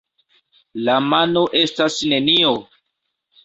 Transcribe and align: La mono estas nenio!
La 0.87 0.95
mono 1.11 1.45
estas 1.61 2.01
nenio! 2.15 2.59